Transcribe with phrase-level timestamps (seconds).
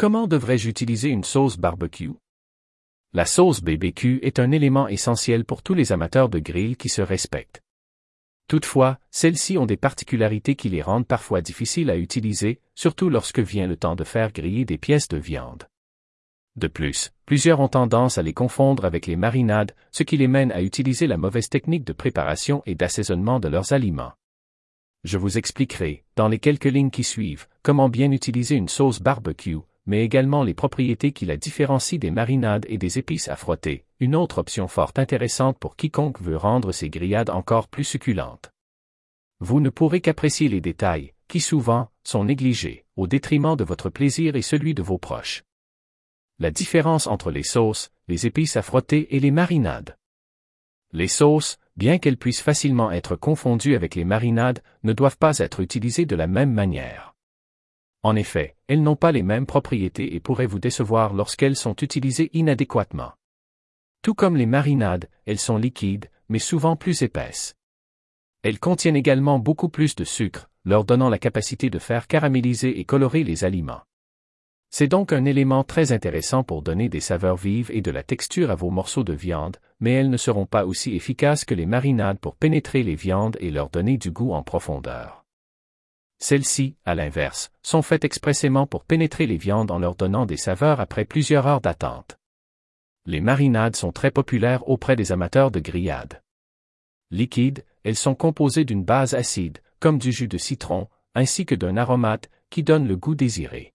[0.00, 2.12] Comment devrais-je utiliser une sauce barbecue?
[3.12, 7.02] La sauce BBQ est un élément essentiel pour tous les amateurs de grill qui se
[7.02, 7.64] respectent.
[8.46, 13.66] Toutefois, celles-ci ont des particularités qui les rendent parfois difficiles à utiliser, surtout lorsque vient
[13.66, 15.64] le temps de faire griller des pièces de viande.
[16.54, 20.52] De plus, plusieurs ont tendance à les confondre avec les marinades, ce qui les mène
[20.52, 24.12] à utiliser la mauvaise technique de préparation et d'assaisonnement de leurs aliments.
[25.02, 29.58] Je vous expliquerai, dans les quelques lignes qui suivent, comment bien utiliser une sauce barbecue,
[29.88, 34.14] mais également les propriétés qui la différencient des marinades et des épices à frotter, une
[34.14, 38.52] autre option fort intéressante pour quiconque veut rendre ses grillades encore plus succulentes.
[39.40, 44.36] Vous ne pourrez qu'apprécier les détails, qui souvent sont négligés, au détriment de votre plaisir
[44.36, 45.42] et celui de vos proches.
[46.38, 49.96] La différence entre les sauces, les épices à frotter et les marinades.
[50.92, 55.60] Les sauces, bien qu'elles puissent facilement être confondues avec les marinades, ne doivent pas être
[55.60, 57.07] utilisées de la même manière.
[58.02, 62.30] En effet, elles n'ont pas les mêmes propriétés et pourraient vous décevoir lorsqu'elles sont utilisées
[62.32, 63.12] inadéquatement.
[64.02, 67.56] Tout comme les marinades, elles sont liquides, mais souvent plus épaisses.
[68.42, 72.84] Elles contiennent également beaucoup plus de sucre, leur donnant la capacité de faire caraméliser et
[72.84, 73.82] colorer les aliments.
[74.70, 78.50] C'est donc un élément très intéressant pour donner des saveurs vives et de la texture
[78.50, 82.18] à vos morceaux de viande, mais elles ne seront pas aussi efficaces que les marinades
[82.18, 85.17] pour pénétrer les viandes et leur donner du goût en profondeur.
[86.18, 90.80] Celles-ci, à l'inverse, sont faites expressément pour pénétrer les viandes en leur donnant des saveurs
[90.80, 92.18] après plusieurs heures d'attente.
[93.06, 96.22] Les marinades sont très populaires auprès des amateurs de grillades.
[97.10, 101.76] Liquides, elles sont composées d'une base acide, comme du jus de citron, ainsi que d'un
[101.76, 103.72] aromate, qui donne le goût désiré.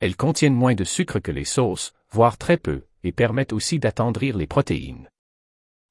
[0.00, 4.36] Elles contiennent moins de sucre que les sauces, voire très peu, et permettent aussi d'attendrir
[4.36, 5.08] les protéines.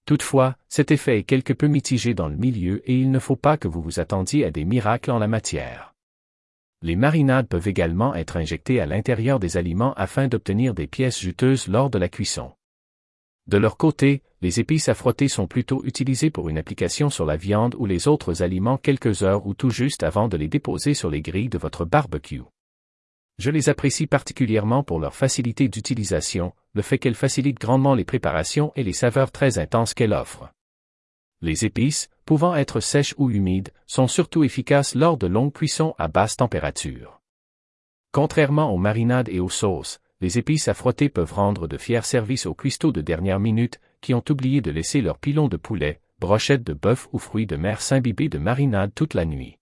[0.08, 3.58] Toutefois, cet effet est quelque peu mitigé dans le milieu et il ne faut pas
[3.58, 5.94] que vous vous attendiez à des miracles en la matière.
[6.82, 11.68] Les marinades peuvent également être injectées à l'intérieur des aliments afin d'obtenir des pièces juteuses
[11.68, 12.54] lors de la cuisson.
[13.48, 17.36] De leur côté, les épices à frotter sont plutôt utilisées pour une application sur la
[17.36, 21.10] viande ou les autres aliments quelques heures ou tout juste avant de les déposer sur
[21.10, 22.44] les grilles de votre barbecue.
[23.40, 28.72] Je les apprécie particulièrement pour leur facilité d'utilisation, le fait qu'elles facilitent grandement les préparations
[28.76, 30.52] et les saveurs très intenses qu'elles offrent.
[31.42, 36.08] Les épices, pouvant être sèches ou humides, sont surtout efficaces lors de longues cuissons à
[36.08, 37.22] basse température.
[38.12, 42.48] Contrairement aux marinades et aux sauces, les épices à frotter peuvent rendre de fiers services
[42.48, 46.64] aux cuistots de dernière minute, qui ont oublié de laisser leurs pilons de poulet, brochettes
[46.64, 49.60] de bœuf ou fruits de mer s'imbibés de marinade toute la nuit.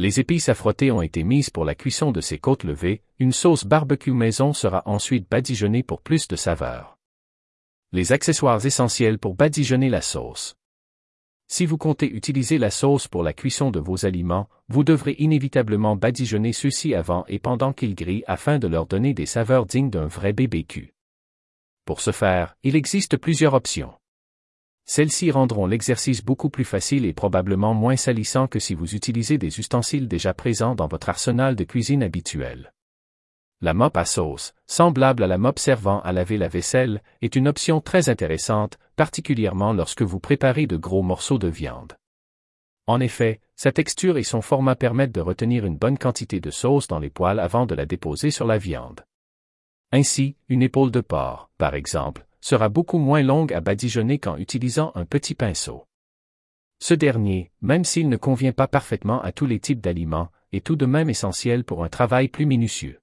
[0.00, 3.32] Les épices à frotter ont été mises pour la cuisson de ces côtes levées, une
[3.32, 6.96] sauce barbecue maison sera ensuite badigeonnée pour plus de saveur.
[7.90, 10.54] Les accessoires essentiels pour badigeonner la sauce.
[11.48, 15.96] Si vous comptez utiliser la sauce pour la cuisson de vos aliments, vous devrez inévitablement
[15.96, 20.06] badigeonner ceux-ci avant et pendant qu'ils grillent afin de leur donner des saveurs dignes d'un
[20.06, 20.94] vrai BBQ.
[21.86, 23.97] Pour ce faire, il existe plusieurs options.
[24.90, 29.60] Celles-ci rendront l'exercice beaucoup plus facile et probablement moins salissant que si vous utilisez des
[29.60, 32.72] ustensiles déjà présents dans votre arsenal de cuisine habituel.
[33.60, 37.48] La mop à sauce, semblable à la mop servant à laver la vaisselle, est une
[37.48, 41.92] option très intéressante, particulièrement lorsque vous préparez de gros morceaux de viande.
[42.86, 46.88] En effet, sa texture et son format permettent de retenir une bonne quantité de sauce
[46.88, 49.04] dans les poêles avant de la déposer sur la viande.
[49.92, 54.92] Ainsi, une épaule de porc, par exemple, sera beaucoup moins longue à badigeonner qu'en utilisant
[54.94, 55.84] un petit pinceau.
[56.80, 60.76] Ce dernier, même s'il ne convient pas parfaitement à tous les types d'aliments, est tout
[60.76, 63.00] de même essentiel pour un travail plus minutieux.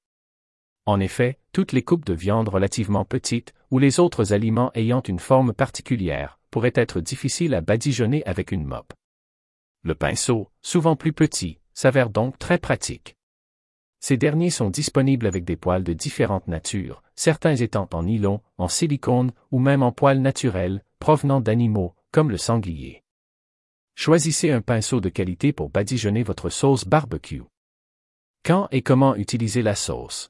[0.85, 5.19] En effet, toutes les coupes de viande relativement petites, ou les autres aliments ayant une
[5.19, 8.93] forme particulière, pourraient être difficiles à badigeonner avec une mop.
[9.81, 13.15] Le pinceau, souvent plus petit, s'avère donc très pratique.
[14.07, 18.67] Ces derniers sont disponibles avec des poils de différentes natures, certains étant en nylon, en
[18.67, 23.01] silicone ou même en poils naturels, provenant d'animaux, comme le sanglier.
[23.95, 27.41] Choisissez un pinceau de qualité pour badigeonner votre sauce barbecue.
[28.43, 30.29] Quand et comment utiliser la sauce?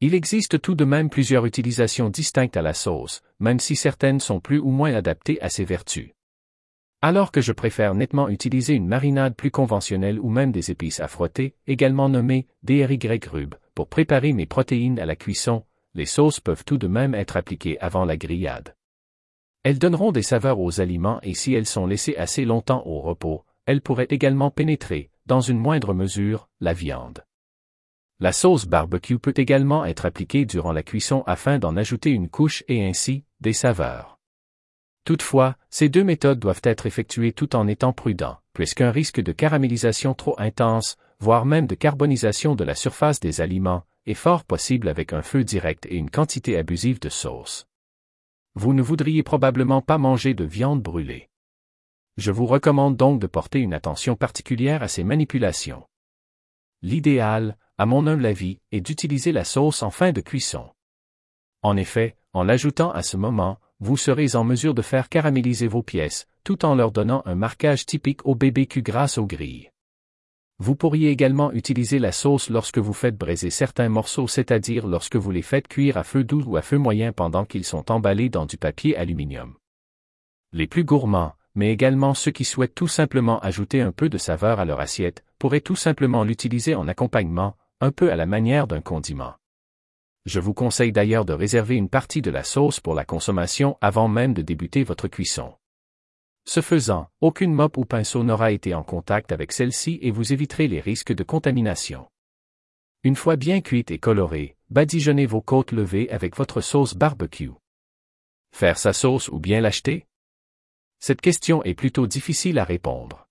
[0.00, 4.40] Il existe tout de même plusieurs utilisations distinctes à la sauce, même si certaines sont
[4.40, 6.10] plus ou moins adaptées à ses vertus.
[7.04, 11.08] Alors que je préfère nettement utiliser une marinade plus conventionnelle ou même des épices à
[11.08, 15.64] frotter, également nommées DRY rub, pour préparer mes protéines à la cuisson,
[15.94, 18.76] les sauces peuvent tout de même être appliquées avant la grillade.
[19.64, 23.44] Elles donneront des saveurs aux aliments et si elles sont laissées assez longtemps au repos,
[23.66, 27.24] elles pourraient également pénétrer, dans une moindre mesure, la viande.
[28.20, 32.62] La sauce barbecue peut également être appliquée durant la cuisson afin d'en ajouter une couche
[32.68, 34.20] et ainsi, des saveurs.
[35.04, 40.14] Toutefois, ces deux méthodes doivent être effectuées tout en étant prudents, puisqu'un risque de caramélisation
[40.14, 45.12] trop intense, voire même de carbonisation de la surface des aliments, et fort possible avec
[45.12, 47.66] un feu direct et une quantité abusive de sauce.
[48.54, 51.30] Vous ne voudriez probablement pas manger de viande brûlée.
[52.16, 55.84] Je vous recommande donc de porter une attention particulière à ces manipulations.
[56.82, 60.68] L'idéal, à mon humble avis, est d'utiliser la sauce en fin de cuisson.
[61.62, 65.82] En effet, en l'ajoutant à ce moment, vous serez en mesure de faire caraméliser vos
[65.82, 69.72] pièces, tout en leur donnant un marquage typique au BBQ grâce aux grilles.
[70.60, 75.32] Vous pourriez également utiliser la sauce lorsque vous faites braiser certains morceaux, c'est-à-dire lorsque vous
[75.32, 78.46] les faites cuire à feu doux ou à feu moyen pendant qu'ils sont emballés dans
[78.46, 79.56] du papier aluminium.
[80.52, 84.60] Les plus gourmands, mais également ceux qui souhaitent tout simplement ajouter un peu de saveur
[84.60, 88.80] à leur assiette, pourraient tout simplement l'utiliser en accompagnement, un peu à la manière d'un
[88.80, 89.34] condiment.
[90.24, 94.06] Je vous conseille d'ailleurs de réserver une partie de la sauce pour la consommation avant
[94.06, 95.54] même de débuter votre cuisson.
[96.44, 100.68] Ce faisant, aucune mop ou pinceau n'aura été en contact avec celle-ci et vous éviterez
[100.68, 102.08] les risques de contamination.
[103.04, 107.50] Une fois bien cuite et colorée, badigeonnez vos côtes levées avec votre sauce barbecue.
[108.52, 110.06] Faire sa sauce ou bien l'acheter?
[111.00, 113.28] Cette question est plutôt difficile à répondre.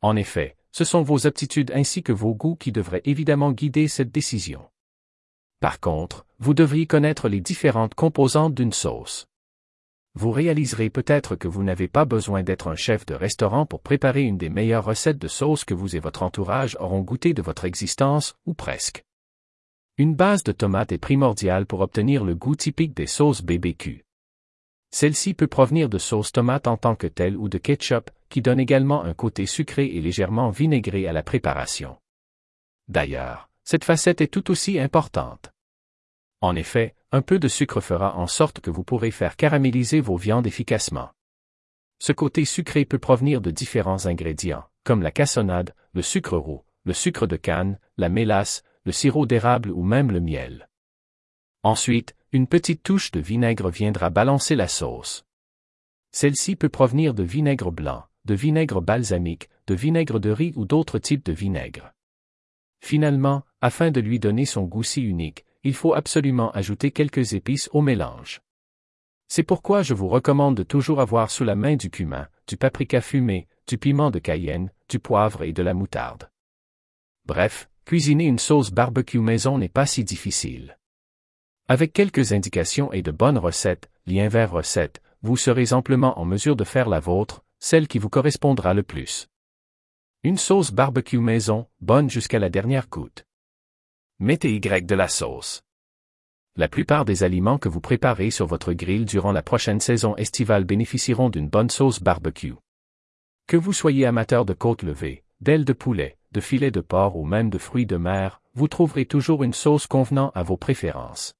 [0.00, 4.10] En effet, ce sont vos aptitudes ainsi que vos goûts qui devraient évidemment guider cette
[4.10, 4.70] décision.
[5.60, 9.28] Par contre, vous devriez connaître les différentes composantes d'une sauce
[10.18, 14.22] vous réaliserez peut-être que vous n'avez pas besoin d'être un chef de restaurant pour préparer
[14.22, 17.64] une des meilleures recettes de sauce que vous et votre entourage auront goûté de votre
[17.64, 19.04] existence, ou presque.
[19.96, 24.04] Une base de tomates est primordiale pour obtenir le goût typique des sauces BBQ.
[24.90, 28.58] Celle-ci peut provenir de sauce tomate en tant que telle ou de ketchup, qui donne
[28.58, 31.96] également un côté sucré et légèrement vinaigré à la préparation.
[32.88, 35.52] D'ailleurs, cette facette est tout aussi importante.
[36.40, 40.16] En effet, un peu de sucre fera en sorte que vous pourrez faire caraméliser vos
[40.16, 41.10] viandes efficacement.
[41.98, 46.94] Ce côté sucré peut provenir de différents ingrédients, comme la cassonade, le sucre roux, le
[46.94, 50.70] sucre de canne, la mélasse, le sirop d'érable ou même le miel.
[51.62, 55.26] Ensuite, une petite touche de vinaigre viendra balancer la sauce.
[56.10, 60.98] Celle-ci peut provenir de vinaigre blanc, de vinaigre balsamique, de vinaigre de riz ou d'autres
[60.98, 61.92] types de vinaigre.
[62.80, 67.68] Finalement, afin de lui donner son goût si unique, il faut absolument ajouter quelques épices
[67.72, 68.40] au mélange.
[69.28, 73.00] C'est pourquoi je vous recommande de toujours avoir sous la main du cumin, du paprika
[73.00, 76.30] fumé, du piment de cayenne, du poivre et de la moutarde.
[77.26, 80.78] Bref, cuisiner une sauce barbecue maison n'est pas si difficile.
[81.68, 86.56] Avec quelques indications et de bonnes recettes, lien vers recette, vous serez amplement en mesure
[86.56, 89.28] de faire la vôtre, celle qui vous correspondra le plus.
[90.24, 93.24] Une sauce barbecue maison, bonne jusqu'à la dernière goutte.
[94.18, 95.62] Mettez Y de la sauce.
[96.56, 100.64] La plupart des aliments que vous préparez sur votre grill durant la prochaine saison estivale
[100.64, 102.56] bénéficieront d'une bonne sauce barbecue.
[103.46, 107.24] Que vous soyez amateur de côte levée, d'ailes de poulet, de filets de porc ou
[107.24, 111.36] même de fruits de mer, vous trouverez toujours une sauce convenant à vos préférences.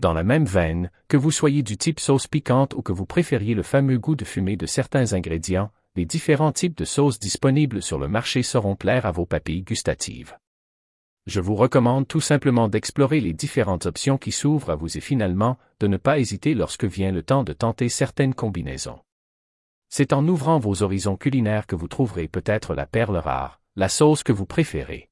[0.00, 3.54] Dans la même veine, que vous soyez du type sauce piquante ou que vous préfériez
[3.54, 7.98] le fameux goût de fumée de certains ingrédients, les différents types de sauces disponibles sur
[7.98, 10.36] le marché seront plaire à vos papilles gustatives.
[11.26, 15.56] Je vous recommande tout simplement d'explorer les différentes options qui s'ouvrent à vous et finalement,
[15.80, 18.98] de ne pas hésiter lorsque vient le temps de tenter certaines combinaisons.
[19.88, 24.24] C'est en ouvrant vos horizons culinaires que vous trouverez peut-être la perle rare, la sauce
[24.24, 25.08] que vous préférez.